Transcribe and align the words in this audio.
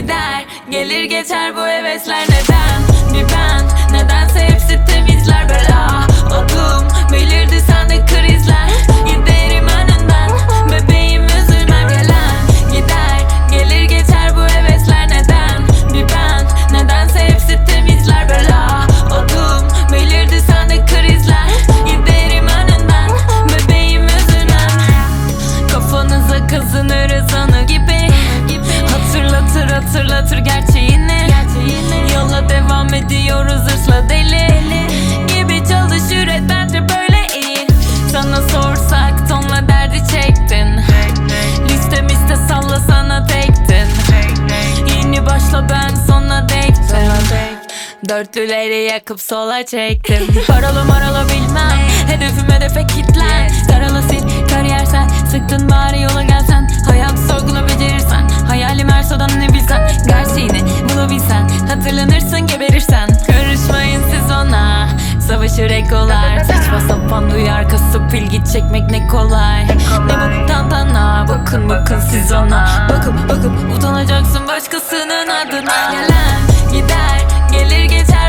gider. 0.00 0.44
Gelir 0.70 1.04
geçer 1.04 1.56
bu 1.56 1.60
hevesler 1.66 2.24
neden? 2.24 2.82
Bir 3.14 3.34
ben 3.34 3.92
nedense 3.92 4.40
hepsi 4.40 4.80
temizler 4.86 5.48
bela. 5.48 6.06
Odum 6.26 6.88
belirdi 7.12 7.60
sende 7.60 8.06
kriz 8.06 8.39
hatırlatır 30.30 30.38
gerçeğini. 30.38 31.26
Yola 32.14 32.48
devam 32.48 32.94
ediyoruz 32.94 33.62
hırsla 33.62 34.08
deli. 34.08 34.48
Gibi 35.26 35.68
çalış 35.68 36.02
üret 36.12 36.42
bence 36.48 36.80
böyle 36.88 37.26
iyi. 37.40 37.66
Sana 38.12 38.36
sorsak 38.42 39.28
tonla 39.28 39.68
derdi 39.68 39.98
çektin. 39.98 40.80
Listemizde 41.68 42.36
salla 42.36 42.80
sana 42.80 43.26
tektin. 43.26 43.88
Yeni 44.96 45.26
başla 45.26 45.68
ben 45.68 45.94
sona 46.06 46.48
dektim 46.48 46.96
Dörtlüleri 48.08 48.84
yakıp 48.92 49.20
sola 49.20 49.66
çektim. 49.66 50.26
Paralı 50.46 50.84
maralı 50.84 51.28
bilmem. 51.28 51.78
Hedefim 52.06 52.50
hedefe 52.50 52.86
kitlen. 52.86 53.50
Taralı 53.68 54.02
sil 54.08 54.24
kariyer 54.48 54.84
sen. 54.84 55.08
Sıktın 55.08 55.70
bari 55.70 56.02
yola 56.02 56.22
gelsen. 56.22 56.70
Hayat 56.86 57.18
sorgula 57.18 57.68
becerirsen 57.68 58.30
Hayalim 58.50 58.88
her 58.88 59.02
sodan 59.02 59.30
Savaşır 65.30 65.70
ekolar 65.70 66.38
Saçma 66.38 66.80
sapan 66.80 67.30
duyar 67.30 67.68
kasıp 67.68 68.14
ilgi 68.14 68.52
çekmek 68.52 68.90
ne 68.90 69.06
kolay. 69.06 69.66
Ne 69.66 70.14
bu 70.14 70.46
tantana 70.46 71.26
Bakın 71.28 71.68
bakın 71.68 72.00
siz 72.00 72.32
ona. 72.32 72.88
Bakıp 72.90 73.28
bakıp 73.28 73.52
utanacaksın 73.76 74.48
başkasının 74.48 75.28
adına. 75.28 75.92
Gelen 75.92 76.40
gider 76.72 77.20
Gelir 77.52 77.84
geçer 77.84 78.19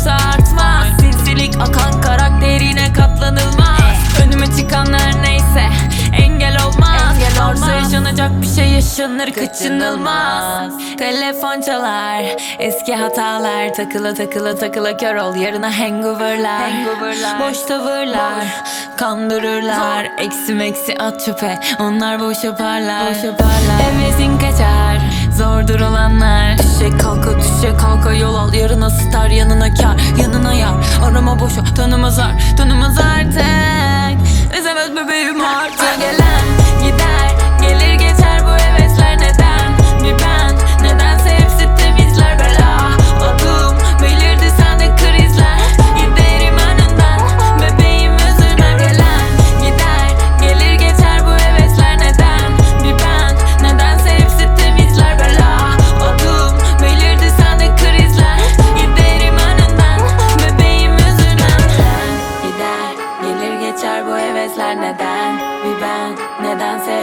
Çoksa 0.00 0.28
artmaz. 0.28 0.86
Silsilik 1.00 1.54
akan 1.56 2.00
karakterine 2.00 2.92
katlanılmaz. 2.92 4.20
Önüme 4.24 4.46
çıkanlar 4.46 5.22
neyse 5.22 5.64
Engel 6.22 6.56
olmaz. 6.66 7.16
Varsa 7.40 7.72
yaşanacak 7.72 8.42
bir 8.42 8.46
şey 8.46 8.68
yaşanır 8.68 9.32
kaçınılmaz. 9.32 10.72
Telefon 10.98 11.60
çalar 11.60 12.24
Eski 12.58 12.94
hatalar. 12.94 13.74
Takıla 13.74 14.14
takıla 14.14 14.54
takıla 14.54 14.96
kör 14.96 15.14
ol 15.16 15.34
Yarına 15.34 15.78
hangoverlar, 15.78 16.70
Boş 17.40 17.62
tavırlar 17.62 18.46
Kandırırlar. 18.96 20.06
Eksi 20.18 20.54
meksi 20.54 20.98
at 20.98 21.24
çöpe 21.24 21.60
Onlar 21.80 22.20
boş 22.20 22.44
yaparlar, 22.44 23.10
boş 23.10 23.24
yaparlar. 23.24 23.80
Hevesin 23.82 24.38
kaçar 24.38 24.98
Zordur 25.38 25.80
olanlar 25.80 26.39
yol 28.14 28.34
al 28.34 28.54
Yarına 28.54 28.90
star 28.90 29.30
yanına 29.30 29.74
kar 29.74 30.00
Yanına 30.22 30.54
yar 30.54 30.74
Arama 31.04 31.40
boşa 31.40 31.64
tanımaz 31.64 32.09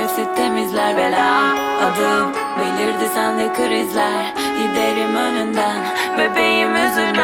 hepsi 0.07 0.35
temizler 0.35 0.97
bela. 0.97 1.55
Adım 1.81 2.31
belirdi 2.59 3.09
sende 3.13 3.53
krizler. 3.53 4.33
Giderim 4.57 5.15
önünden. 5.15 5.81
Bebeğim 6.17 6.75
üzülmem 6.75 7.16